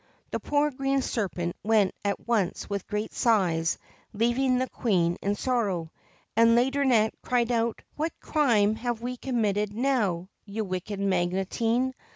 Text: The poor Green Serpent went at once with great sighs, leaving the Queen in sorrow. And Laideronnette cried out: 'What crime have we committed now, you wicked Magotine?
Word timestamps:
The 0.31 0.39
poor 0.39 0.71
Green 0.71 1.03
Serpent 1.03 1.55
went 1.61 1.93
at 2.03 2.27
once 2.27 2.67
with 2.67 2.87
great 2.87 3.13
sighs, 3.13 3.77
leaving 4.13 4.57
the 4.57 4.67
Queen 4.67 5.15
in 5.21 5.35
sorrow. 5.35 5.91
And 6.35 6.55
Laideronnette 6.55 7.13
cried 7.21 7.51
out: 7.51 7.83
'What 7.95 8.19
crime 8.19 8.73
have 8.77 9.01
we 9.03 9.15
committed 9.15 9.75
now, 9.75 10.27
you 10.43 10.65
wicked 10.65 10.99
Magotine? 10.99 11.93